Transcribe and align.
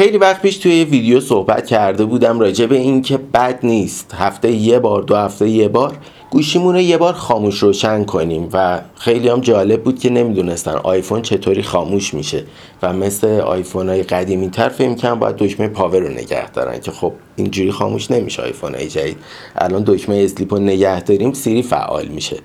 خیلی 0.00 0.18
وقت 0.18 0.42
پیش 0.42 0.56
توی 0.56 0.74
یه 0.74 0.84
ویدیو 0.84 1.20
صحبت 1.20 1.66
کرده 1.66 2.04
بودم 2.04 2.40
راجع 2.40 2.66
به 2.66 2.76
این 2.76 3.02
که 3.02 3.16
بد 3.16 3.58
نیست. 3.62 4.14
هفته 4.18 4.50
یه 4.50 4.78
بار 4.78 5.02
دو 5.02 5.16
هفته 5.16 5.48
یه 5.48 5.68
بار 5.68 5.96
گوشیمون 6.30 6.74
رو 6.74 6.80
یه 6.80 6.96
بار 6.98 7.12
خاموش 7.12 7.58
روشن 7.58 8.04
کنیم 8.04 8.48
و 8.52 8.80
خیلی 8.94 9.28
هم 9.28 9.40
جالب 9.40 9.82
بود 9.82 9.98
که 9.98 10.10
نمی‌دونستن 10.10 10.70
آیفون 10.70 11.22
چطوری 11.22 11.62
خاموش 11.62 12.14
میشه 12.14 12.44
و 12.82 12.92
مثل 12.92 13.26
آیفون 13.26 13.88
های 13.88 14.02
قدیمی 14.02 14.50
تر 14.50 14.68
فکر 14.68 14.94
کنم 14.94 15.18
باید 15.18 15.36
دکمه 15.36 15.68
power 15.68 15.98
رو 15.98 16.08
نگه 16.08 16.50
دارن 16.50 16.80
که 16.80 16.90
خب 16.90 17.12
اینجوری 17.36 17.72
خاموش 17.72 18.10
نمیشه 18.10 18.42
آیفون 18.42 18.74
های 18.74 18.88
جدید. 18.88 19.16
الان 19.56 19.84
دکمه 19.86 20.16
sleep 20.16 20.54
رو 20.54 20.60
نگه 20.60 21.00
داریم 21.00 21.32
سیری 21.32 21.62
فعال 21.62 22.06
میشه. 22.06 22.36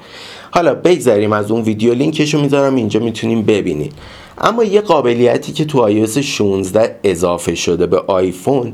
حالا 0.51 0.75
بگذاریم 0.75 1.33
از 1.33 1.51
اون 1.51 1.61
ویدیو 1.61 1.93
لینکش 1.93 2.33
رو 2.33 2.41
می‌ذارم 2.41 2.75
اینجا 2.75 2.99
می‌تونیم 2.99 3.41
ببینید. 3.41 3.93
اما 4.37 4.63
یه 4.63 4.81
قابلیتی 4.81 5.51
که 5.51 5.65
تو 5.65 6.05
iOS 6.05 6.17
16 6.17 6.99
اضافه 7.03 7.55
شده 7.55 7.85
به 7.85 8.03
آیفون 8.07 8.73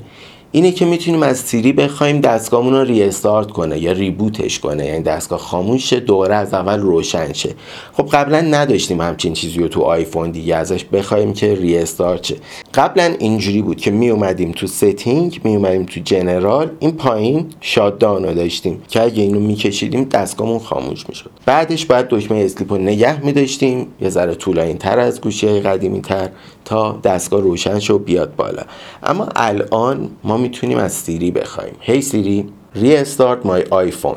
اینه 0.51 0.71
که 0.71 0.85
می‌تونیم 0.85 1.23
از 1.23 1.37
سیری 1.39 1.73
بخوایم 1.73 2.21
دستگاهمون 2.21 2.73
رو 2.73 2.83
restart 2.83 3.51
کنه 3.51 3.79
یا 3.79 3.91
reboot 3.91 4.42
ش 4.42 4.59
کنه. 4.59 4.85
یعنی 4.85 5.03
دستگاه 5.03 5.39
خاموش 5.39 5.89
شه 5.89 5.99
دوباره 5.99 6.35
از 6.35 6.53
اول 6.53 6.79
روشن 6.79 7.33
شه. 7.33 7.55
خب 7.93 8.09
قبلا 8.11 8.41
نداشتیم 8.41 9.01
همچین 9.01 9.33
چیزی 9.33 9.59
رو 9.59 9.67
تو 9.67 9.81
آیفون 9.81 10.31
دیگه 10.31 10.55
ازش 10.55 10.83
بخوایم 10.83 11.33
که 11.33 11.55
restart 11.55 12.23
شه. 12.23 12.35
قبلا 12.73 13.15
اینجوری 13.19 13.61
بود 13.61 13.77
که 13.77 13.91
می 13.91 14.09
اومدیم 14.09 14.51
تو 14.51 14.67
setting 14.67 15.41
می 15.43 15.55
اومدیم 15.55 15.85
تو 15.85 15.99
general 15.99 16.71
این 16.79 16.91
پایین 16.91 17.49
shut 17.61 17.92
down 17.92 18.23
رو 18.25 18.33
داشتیم 18.33 18.83
که 18.87 19.01
اگه 19.01 19.23
اینو 19.23 19.39
میکشیدیم 19.39 20.03
دستگاهمون 20.03 20.59
خاموش 20.59 21.09
می‌شد. 21.09 21.31
بعدش 21.45 21.85
باید 21.85 22.07
دکمه 22.09 22.37
sleep 22.45 22.73
رو 22.73 22.77
نگه 22.77 23.25
میداشتیم 23.25 23.87
یه 24.01 24.09
ذره 24.09 24.35
طولانی 24.35 24.73
تر 24.73 24.99
از 24.99 25.21
گوشی 25.21 25.59
قدیمی 25.59 26.01
تر 26.01 26.29
تا 26.65 26.99
دستگاه 27.03 27.41
روشن 27.41 27.79
شد 27.79 28.03
بیاد 28.05 28.35
بالا. 28.35 28.63
اما 29.03 29.29
الان 29.35 30.09
ما 30.23 30.37
می‌تونیم 30.37 30.77
از 30.77 30.93
سیری 30.93 31.31
بخوایم. 31.31 31.73
هی 31.79 32.01
سیری 32.01 32.49
ریستارت 32.75 33.45
مای 33.45 33.63
آیفون 33.69 34.15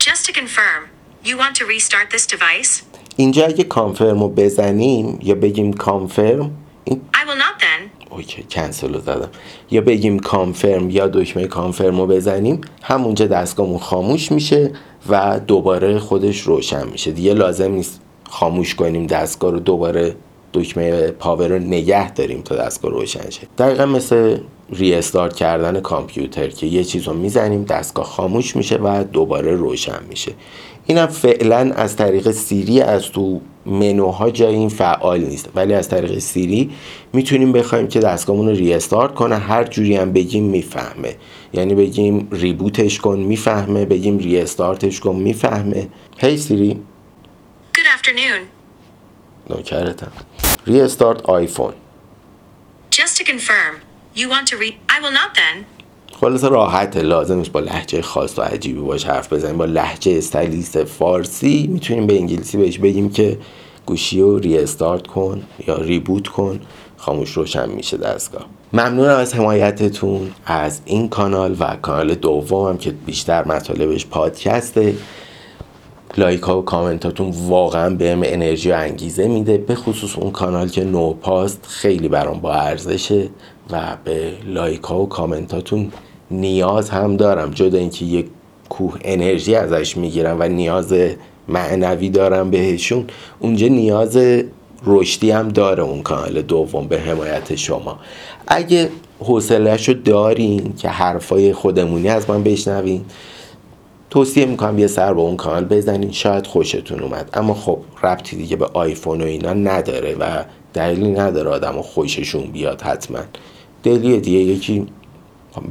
Just 0.00 0.24
to 0.26 0.32
confirm, 0.32 0.80
you 1.28 1.36
want 1.36 1.54
to 1.60 1.64
restart 1.66 2.06
this 2.14 2.26
device? 2.34 2.72
اینجا 3.20 3.46
اگه 3.46 3.64
کانفرم 3.64 4.20
رو 4.22 4.28
بزنیم 4.28 5.18
یا 5.22 5.34
بگیم 5.34 5.72
کانفرم 5.72 6.50
این 6.84 7.00
I 7.14 7.16
will 7.16 7.38
not 7.38 7.62
then. 7.62 8.12
اوکی 8.12 8.46
کنسل 8.50 8.94
رو 8.94 9.00
زدم 9.00 9.28
یا 9.70 9.80
بگیم 9.80 10.18
کانفرم 10.18 10.90
یا 10.90 11.08
دکمه 11.08 11.46
کانفرم 11.46 12.00
رو 12.00 12.06
بزنیم 12.06 12.60
همونجا 12.82 13.26
دستگاهمون 13.26 13.78
خاموش 13.78 14.32
میشه 14.32 14.72
و 15.08 15.40
دوباره 15.46 15.98
خودش 15.98 16.40
روشن 16.40 16.88
میشه 16.88 17.10
دیگه 17.10 17.34
لازم 17.34 17.72
نیست 17.72 18.00
خاموش 18.30 18.74
کنیم 18.74 19.06
دستگاه 19.06 19.52
رو 19.52 19.60
دوباره 19.60 20.16
دکمه 20.52 21.10
پاور 21.10 21.48
رو 21.48 21.58
نگه 21.58 22.12
داریم 22.12 22.42
تا 22.42 22.56
دستگاه 22.56 22.90
روشن 22.90 23.30
شه. 23.30 23.46
دقیقا 23.58 23.86
مثل 23.86 24.38
ریستارت 24.72 25.36
کردن 25.36 25.80
کامپیوتر 25.80 26.48
که 26.48 26.66
یه 26.66 26.84
چیز 26.84 27.02
رو 27.08 27.14
می‌زنیم 27.14 27.64
دستگاه 27.64 28.04
خاموش 28.04 28.56
میشه 28.56 28.76
و 28.76 29.04
دوباره 29.04 29.56
روشن 29.56 30.00
میشه. 30.08 30.32
اینم 30.86 31.06
فعلا 31.06 31.72
از 31.76 31.96
طریق 31.96 32.30
سیری 32.30 32.80
از 32.80 33.02
تو 33.02 33.40
منوها 33.66 34.30
جای 34.30 34.54
این 34.54 34.68
فعال 34.68 35.20
نیست. 35.20 35.48
ولی 35.54 35.74
از 35.74 35.88
طریق 35.88 36.18
سیری 36.18 36.70
می‌تونیم 37.12 37.52
بخوایم 37.52 37.88
که 37.88 38.00
دستگاهمون 38.00 38.48
رو 38.48 38.54
ریستارت 38.54 39.14
کنه. 39.14 39.36
هر 39.36 39.64
جوری 39.64 39.96
هم 39.96 40.12
بگیم 40.12 40.44
می‌فهمه. 40.44 41.14
یعنی 41.52 41.74
بگیم 41.74 42.28
ریبوتش 42.32 42.98
کن 42.98 43.18
می‌فهمه. 43.18 43.84
بگیم 43.84 44.18
ریستارتش 44.18 45.00
کن 45.00 45.16
می‌فهمه. 45.16 45.88
هی 46.18 46.36
سیری. 46.36 46.70
Good 46.70 46.74
afternoon. 46.74 46.97
نوکرتم. 49.50 50.12
ریستارت 50.66 51.22
آیفون. 51.22 51.72
Just 52.90 53.16
to 53.18 53.24
confirm, 53.24 53.72
you 54.16 54.28
want 54.28 54.46
to 54.50 54.56
re- 54.56 54.78
I 54.88 55.00
will 55.02 55.12
not 55.12 55.34
then. 55.34 55.64
خلاصه 56.20 56.48
راحته 56.48 57.02
لازمش 57.02 57.50
با 57.50 57.60
لحجه 57.60 58.02
خاص 58.02 58.38
و 58.38 58.42
عجیبی 58.42 58.80
باش 58.80 59.04
حرف 59.04 59.32
بزنیم. 59.32 59.58
با 59.58 59.64
لحجه 59.64 60.18
استلیس 60.18 60.76
فارسی 60.76 61.66
می‌تونیم 61.66 62.06
به 62.06 62.14
انگلیسی 62.14 62.56
بهش 62.56 62.78
بگیم 62.78 63.10
که 63.10 63.38
گوشی 63.86 64.20
رو 64.20 64.38
ریستارت 64.38 65.06
کن 65.06 65.42
یا 65.66 65.76
ریبوت 65.76 66.28
کن. 66.28 66.60
خاموش 66.96 67.30
روشن 67.30 67.68
میشه 67.68 67.96
دستگاه. 67.96 68.46
ممنونم 68.72 69.16
از 69.16 69.34
حمایتتون 69.34 70.32
از 70.46 70.80
این 70.84 71.08
کانال 71.08 71.56
و 71.60 71.76
کانال 71.82 72.14
دومم 72.14 72.78
که 72.78 72.90
بیشتر 72.90 73.44
مطالبش 73.44 74.06
پادکسته. 74.06 74.94
لایک 76.18 76.40
ها 76.40 76.58
و 76.58 76.64
کامنتاتون 76.64 77.34
واقعا 77.48 77.94
بهم 77.94 78.20
انرژی 78.24 78.70
و 78.70 78.74
انگیزه 78.74 79.28
میده. 79.28 79.58
به 79.58 79.74
خصوص 79.74 80.18
اون 80.18 80.30
کانال 80.30 80.68
که 80.68 80.84
نو 80.84 81.12
پاست 81.12 81.66
خیلی 81.68 82.08
برام 82.08 82.40
با 82.40 82.52
ارزشه 82.52 83.28
و 83.70 83.96
به 84.04 84.32
لایک 84.46 84.82
ها 84.82 85.02
و 85.02 85.08
کامنتاتون 85.08 85.92
نیاز 86.30 86.90
هم 86.90 87.16
دارم. 87.16 87.50
جدا 87.50 87.78
اینکه 87.78 88.04
یک 88.04 88.26
کوه 88.68 88.94
انرژی 89.02 89.54
ازش 89.54 89.96
می‌گیرم 89.96 90.36
و 90.40 90.48
نیاز 90.48 90.94
معنوی 91.48 92.08
دارم 92.08 92.50
بهشون 92.50 93.04
اونجا 93.38 93.66
نیاز 93.66 94.18
رشدی 94.86 95.30
هم 95.30 95.48
داره 95.48 95.82
اون 95.82 96.02
کانال 96.02 96.42
دوم 96.42 96.88
به 96.88 97.00
حمایت 97.00 97.54
شما. 97.54 97.98
اگه 98.46 98.88
حوصلهشو 99.20 99.92
دارین 99.92 100.74
که 100.76 100.88
حرفای 100.88 101.52
خودمونی 101.52 102.08
از 102.08 102.30
من 102.30 102.42
بشنوین 102.42 103.04
توصیه 104.10 104.46
می‌کنم 104.46 104.78
یه 104.78 104.86
سر 104.86 105.14
به 105.14 105.20
اون 105.20 105.36
کانال 105.36 105.64
بزنین 105.64 106.12
شاید 106.12 106.46
خوشتون 106.46 107.00
اومد. 107.00 107.30
اما 107.34 107.54
خب 107.54 107.78
ربطی 108.02 108.36
دیگه 108.36 108.56
به 108.56 108.66
آیفون 108.72 109.20
و 109.20 109.24
اینا 109.24 109.52
نداره 109.52 110.14
و 110.14 110.44
دلیلی 110.74 111.10
نداره 111.10 111.50
آدم 111.50 111.82
خوششون 111.82 112.42
بیاد 112.42 112.82
حتما. 112.82 113.18
دلیه 113.82 114.20
دیگه 114.20 114.38
یکی 114.38 114.86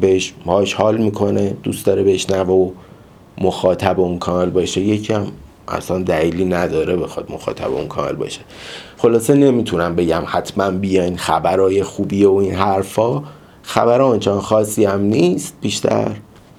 بهش 0.01 0.33
ماش 0.45 0.73
حال 0.73 0.97
می‌کنه 0.97 1.57
دوست 1.63 1.85
داره 1.85 2.03
بشنوه 2.03 2.49
و 2.49 2.71
مخاطب 3.41 3.99
اون 3.99 4.19
کانال 4.19 4.49
باشه. 4.49 4.81
یکی 4.81 5.13
هم 5.13 5.27
اصلا 5.67 5.99
دلیلی 5.99 6.45
نداره 6.45 6.95
بخواد 6.95 7.31
مخاطب 7.31 7.73
اون 7.73 7.87
کانال 7.87 8.15
باشه. 8.15 8.41
خلاصه 8.97 9.33
نمی‌تونم 9.33 9.95
بگم 9.95 10.23
حتما 10.25 10.71
بیاین 10.71 11.17
خبرهای 11.17 11.83
خوبیه 11.83 12.27
و 12.27 12.35
این 12.35 12.53
حرفا. 12.53 13.23
خبر 13.61 14.01
آنچان 14.01 14.41
خاصی 14.41 14.85
هم 14.85 15.01
نیست 15.01 15.53
بیشتر 15.61 16.11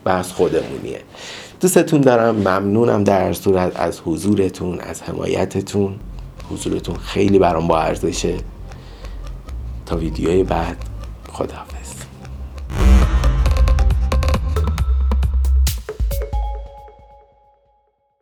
بحث 0.05 0.33
خودمونیه. 0.33 1.01
دوستتون 1.61 2.01
دارم 2.01 2.35
ممنونم 2.35 3.05
در 3.05 3.33
صورت 3.33 3.81
از 3.81 4.01
حضورتون 4.05 4.81
از 4.81 5.03
حمایتتون. 5.03 5.95
حضورتون 6.51 6.97
خیلی 6.97 7.39
برام 7.39 7.69
با 7.69 7.81
ارزشه. 7.81 8.37
تا 9.87 9.97
ویدیوی 9.97 10.45
بعد 10.45 10.77
خداحافظ. 11.33 11.78